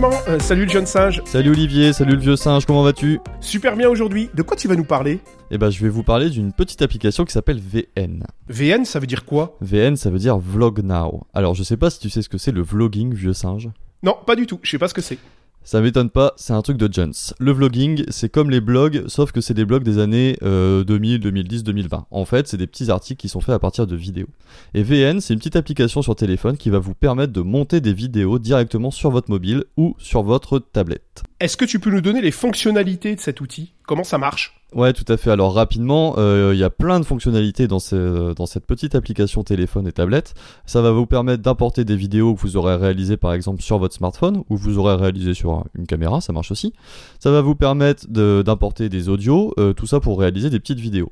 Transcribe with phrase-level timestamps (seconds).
[0.00, 1.20] Clément, euh, salut le jeune singe.
[1.26, 3.20] Salut Olivier, salut le vieux singe, comment vas-tu?
[3.42, 4.30] Super bien aujourd'hui.
[4.32, 5.20] De quoi tu vas nous parler?
[5.50, 8.24] Eh ben je vais vous parler d'une petite application qui s'appelle VN.
[8.48, 9.58] VN, ça veut dire quoi?
[9.60, 11.26] VN ça veut dire Vlog Now.
[11.34, 13.68] Alors je sais pas si tu sais ce que c'est le vlogging, vieux singe.
[14.02, 14.58] Non, pas du tout.
[14.62, 15.18] Je sais pas ce que c'est.
[15.62, 17.12] Ça m'étonne pas, c'est un truc de Jones.
[17.38, 21.20] Le vlogging, c'est comme les blogs, sauf que c'est des blogs des années euh, 2000,
[21.20, 22.06] 2010, 2020.
[22.10, 24.28] En fait, c'est des petits articles qui sont faits à partir de vidéos.
[24.74, 27.92] Et VN, c'est une petite application sur téléphone qui va vous permettre de monter des
[27.92, 31.22] vidéos directement sur votre mobile ou sur votre tablette.
[31.40, 33.74] Est-ce que tu peux nous donner les fonctionnalités de cet outil?
[33.90, 35.32] Comment ça marche Ouais, tout à fait.
[35.32, 39.42] Alors rapidement, euh, il y a plein de fonctionnalités dans, ce- dans cette petite application
[39.42, 40.34] téléphone et tablette.
[40.64, 43.96] Ça va vous permettre d'importer des vidéos que vous aurez réalisées par exemple sur votre
[43.96, 46.72] smartphone ou que vous aurez réalisées sur une caméra, ça marche aussi.
[47.18, 51.10] Ça va vous permettre d'importer des audios, euh, tout ça pour réaliser des petites vidéos.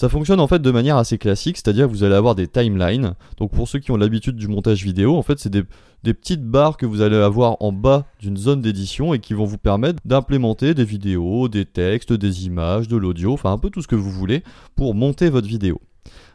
[0.00, 3.16] Ça fonctionne en fait de manière assez classique, c'est-à-dire que vous allez avoir des timelines.
[3.36, 5.62] Donc pour ceux qui ont l'habitude du montage vidéo, en fait c'est des,
[6.04, 9.44] des petites barres que vous allez avoir en bas d'une zone d'édition et qui vont
[9.44, 13.82] vous permettre d'implémenter des vidéos, des textes, des images, de l'audio, enfin un peu tout
[13.82, 14.42] ce que vous voulez
[14.74, 15.82] pour monter votre vidéo.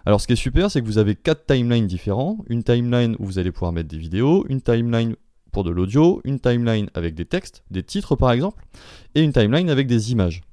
[0.05, 2.38] Alors ce qui est super, c'est que vous avez quatre timelines différents.
[2.47, 5.16] Une timeline où vous allez pouvoir mettre des vidéos, une timeline
[5.52, 8.63] pour de l'audio, une timeline avec des textes, des titres par exemple,
[9.16, 10.43] et une timeline avec des images.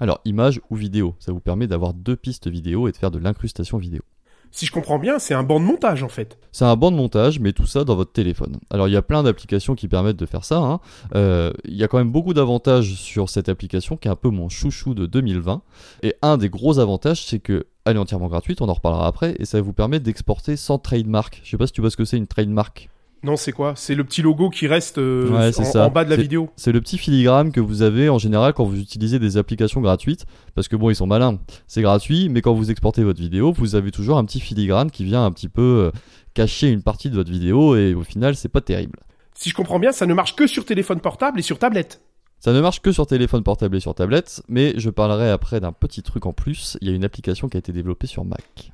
[0.00, 3.18] Alors images ou vidéo, ça vous permet d'avoir deux pistes vidéo et de faire de
[3.18, 4.02] l'incrustation vidéo.
[4.50, 6.38] Si je comprends bien, c'est un banc de montage en fait.
[6.52, 8.56] C'est un banc de montage, mais tout ça dans votre téléphone.
[8.70, 10.56] Alors il y a plein d'applications qui permettent de faire ça.
[10.58, 10.80] hein.
[11.14, 14.30] Euh, il y a quand même beaucoup d'avantages sur cette application qui est un peu
[14.30, 15.60] mon chouchou de 2020.
[16.02, 19.34] Et un des gros avantages, c'est que elle est entièrement gratuite, on en reparlera après,
[19.38, 21.40] et ça vous permet d'exporter sans trademark.
[21.44, 22.88] Je sais pas si tu vois ce que c'est une trademark.
[23.22, 23.74] Non, c'est quoi?
[23.76, 25.86] C'est le petit logo qui reste euh, Ouais, en, ça.
[25.86, 26.50] en bas de la vidéo.
[26.56, 30.24] C'est le petit filigrane que vous avez en général quand vous utilisez des applications gratuites,
[30.54, 31.38] parce que bon, ils sont malins.
[31.66, 35.04] C'est gratuit, mais quand vous exportez votre vidéo, vous avez toujours un petit filigrane qui
[35.04, 35.98] vient un petit peu euh,
[36.34, 38.98] cacher une partie de votre vidéo, et au final, c'est pas terrible.
[39.34, 42.00] Si je comprends bien, ça ne marche que sur téléphone portable et sur tablette.
[42.40, 45.72] Ça ne marche que sur téléphone portable et sur tablette, mais je parlerai après d'un
[45.72, 46.78] petit truc en plus.
[46.80, 48.72] Il y a une application qui a été développée sur Mac.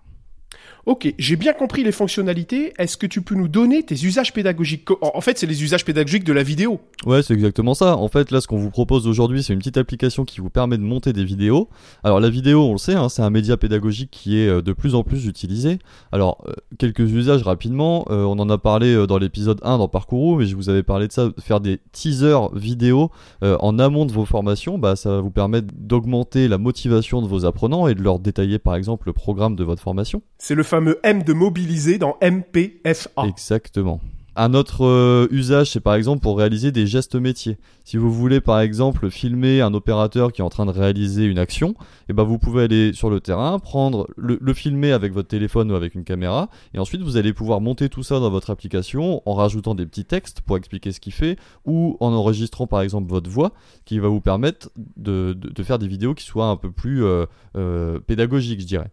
[0.86, 2.74] Ok, j'ai bien compris les fonctionnalités.
[2.78, 6.24] Est-ce que tu peux nous donner tes usages pédagogiques En fait, c'est les usages pédagogiques
[6.24, 6.80] de la vidéo.
[7.06, 7.96] Ouais, c'est exactement ça.
[7.96, 10.76] En fait, là, ce qu'on vous propose aujourd'hui, c'est une petite application qui vous permet
[10.76, 11.68] de monter des vidéos.
[12.02, 14.72] Alors, la vidéo, on le sait, hein, c'est un média pédagogique qui est euh, de
[14.72, 15.78] plus en plus utilisé.
[16.12, 18.04] Alors, euh, quelques usages rapidement.
[18.10, 21.08] Euh, on en a parlé dans l'épisode 1 dans Parcours, mais je vous avais parlé
[21.08, 23.10] de ça, faire des teasers vidéo
[23.42, 24.78] euh, en amont de vos formations.
[24.78, 28.58] Bah, ça va vous permettre d'augmenter la motivation de vos apprenants et de leur détailler,
[28.58, 30.22] par exemple, le programme de votre formation.
[30.38, 33.26] C'est le fameux M de mobiliser dans MPFA.
[33.28, 34.00] Exactement.
[34.34, 37.58] Un autre euh, usage, c'est par exemple pour réaliser des gestes métiers.
[37.84, 41.38] Si vous voulez par exemple filmer un opérateur qui est en train de réaliser une
[41.38, 41.76] action,
[42.08, 45.76] eh ben vous pouvez aller sur le terrain, prendre le, filmer avec votre téléphone ou
[45.76, 49.34] avec une caméra, et ensuite vous allez pouvoir monter tout ça dans votre application en
[49.34, 53.30] rajoutant des petits textes pour expliquer ce qu'il fait, ou en enregistrant par exemple votre
[53.30, 53.52] voix,
[53.84, 58.00] qui va vous permettre de faire des vidéos qui soient un peu plus euh, euh,
[58.00, 58.90] pédagogiques, je dirais.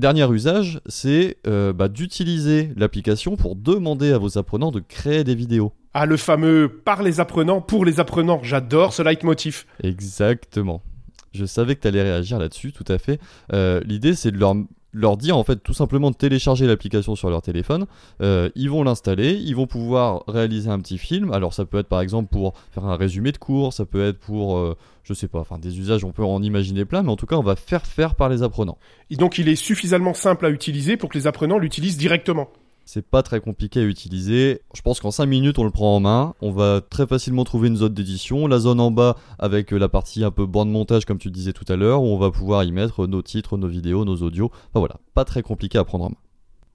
[0.00, 5.34] Dernier usage, c'est euh, bah, d'utiliser l'application pour demander à vos apprenants de créer des
[5.34, 5.74] vidéos.
[5.92, 8.40] Ah, le fameux par les apprenants, pour les apprenants.
[8.42, 9.66] J'adore ce leitmotiv.
[9.82, 10.80] Exactement.
[11.32, 13.20] Je savais que tu allais réagir là-dessus, tout à fait.
[13.52, 14.54] Euh, L'idée, c'est de leur,
[14.92, 17.86] leur dire, en fait, tout simplement de télécharger l'application sur leur téléphone.
[18.20, 21.32] Euh, ils vont l'installer, ils vont pouvoir réaliser un petit film.
[21.32, 24.18] Alors, ça peut être par exemple pour faire un résumé de cours, ça peut être
[24.18, 27.16] pour, euh, je sais pas, enfin, des usages, on peut en imaginer plein, mais en
[27.16, 28.78] tout cas, on va faire faire par les apprenants.
[29.10, 32.48] Et donc, il est suffisamment simple à utiliser pour que les apprenants l'utilisent directement.
[32.92, 34.62] C'est pas très compliqué à utiliser.
[34.74, 36.34] Je pense qu'en 5 minutes, on le prend en main.
[36.40, 38.48] On va très facilement trouver une zone d'édition.
[38.48, 41.52] La zone en bas avec euh, la partie un peu bande montage, comme tu disais
[41.52, 44.50] tout à l'heure, où on va pouvoir y mettre nos titres, nos vidéos, nos audios.
[44.52, 46.16] Enfin voilà, pas très compliqué à prendre en main.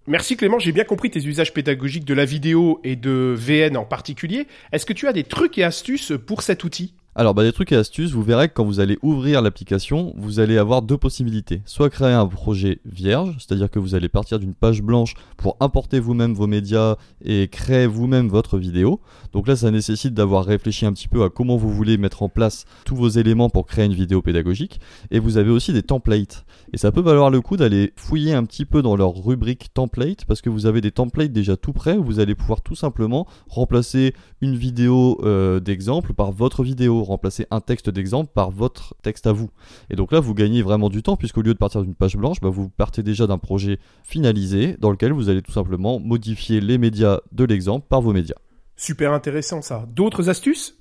[0.07, 3.83] Merci Clément, j'ai bien compris tes usages pédagogiques de la vidéo et de VN en
[3.83, 4.47] particulier.
[4.71, 6.93] Est-ce que tu as des trucs et astuces pour cet outil?
[7.17, 10.41] Alors, bah, des trucs et astuces, vous verrez que quand vous allez ouvrir l'application, vous
[10.41, 11.61] allez avoir deux possibilités.
[11.63, 16.01] Soit créer un projet vierge, c'est-à-dire que vous allez partir d'une page blanche pour importer
[16.01, 18.99] vous-même vos médias et créer vous-même votre vidéo.
[19.31, 22.27] Donc là, ça nécessite d'avoir réfléchi un petit peu à comment vous voulez mettre en
[22.27, 24.81] place tous vos éléments pour créer une vidéo pédagogique.
[25.09, 26.45] Et vous avez aussi des templates.
[26.73, 30.25] Et ça peut valoir le coup d'aller fouiller un petit peu dans leur rubrique template
[30.25, 33.25] parce que vous avez des templates déjà tout prêts où vous allez pouvoir tout simplement
[33.47, 39.27] remplacer une vidéo euh, d'exemple par votre vidéo, remplacer un texte d'exemple par votre texte
[39.27, 39.49] à vous.
[39.89, 42.39] Et donc là, vous gagnez vraiment du temps puisqu'au lieu de partir d'une page blanche,
[42.41, 46.77] bah, vous partez déjà d'un projet finalisé dans lequel vous allez tout simplement modifier les
[46.77, 48.35] médias de l'exemple par vos médias.
[48.75, 49.85] Super intéressant ça.
[49.93, 50.77] D'autres astuces?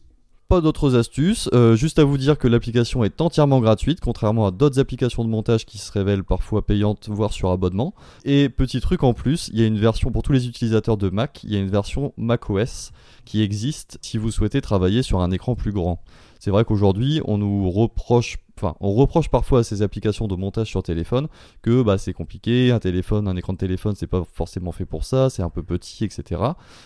[0.49, 4.51] Pas d'autres astuces, euh, juste à vous dire que l'application est entièrement gratuite, contrairement à
[4.51, 7.95] d'autres applications de montage qui se révèlent parfois payantes, voire sur abonnement.
[8.25, 11.09] Et petit truc en plus, il y a une version pour tous les utilisateurs de
[11.09, 12.93] Mac, il y a une version macOS
[13.25, 16.03] qui existe si vous souhaitez travailler sur un écran plus grand.
[16.39, 20.69] C'est vrai qu'aujourd'hui, on nous reproche enfin, on reproche parfois à ces applications de montage
[20.69, 21.29] sur téléphone
[21.63, 25.05] que bah, c'est compliqué, un téléphone, un écran de téléphone, c'est pas forcément fait pour
[25.05, 26.41] ça, c'est un peu petit, etc.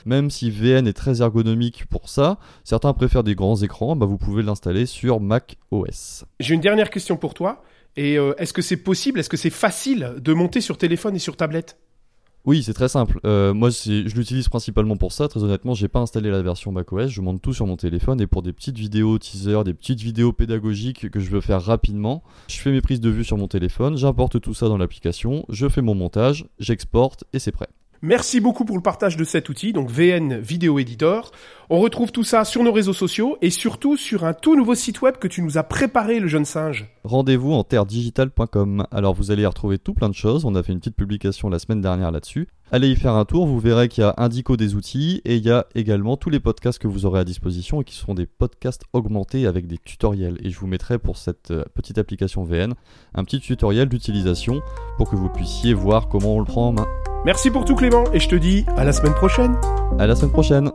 [0.07, 4.19] Même si VN est très ergonomique pour ça, certains préfèrent des grands écrans, bah, vous
[4.19, 6.25] pouvez l'installer sur Mac OS.
[6.41, 7.63] J'ai une dernière question pour toi.
[7.97, 11.19] Et euh, est-ce que c'est possible, est-ce que c'est facile de monter sur téléphone et
[11.19, 11.79] sur tablette?
[12.49, 13.21] Oui, c'est très simple.
[13.27, 15.29] Euh, moi, je l'utilise principalement pour ça.
[15.29, 17.11] Très honnêtement, j'ai pas installé la version macOS.
[17.11, 20.33] Je monte tout sur mon téléphone et pour des petites vidéos teaser, des petites vidéos
[20.33, 23.99] pédagogiques que je veux faire rapidement, je fais mes prises de vue sur mon téléphone,
[23.99, 27.69] j'importe tout ça dans l'application, je fais mon montage, j'exporte et c'est prêt.
[28.01, 31.33] Merci beaucoup pour le partage de cet outil, donc VN Video Editor.
[31.69, 35.03] On retrouve tout ça sur nos réseaux sociaux et surtout sur un tout nouveau site
[35.03, 36.87] web que tu nous as préparé, le jeune singe.
[37.03, 38.87] Rendez-vous en terredigital.com.
[38.93, 40.45] Alors vous allez y retrouver tout plein de choses.
[40.45, 42.47] On a fait une petite publication la semaine dernière là-dessus.
[42.71, 45.45] Allez y faire un tour, vous verrez qu'il y a Indico des outils et il
[45.45, 48.27] y a également tous les podcasts que vous aurez à disposition et qui seront des
[48.27, 50.39] podcasts augmentés avec des tutoriels.
[50.45, 52.75] Et je vous mettrai pour cette euh, petite application VN
[53.15, 54.61] un petit tutoriel d'utilisation
[54.99, 56.87] pour que vous puissiez voir comment on le prend en main.
[57.25, 59.57] Merci pour tout Clément et je te dis à la semaine prochaine.
[59.99, 60.71] À la semaine prochaine.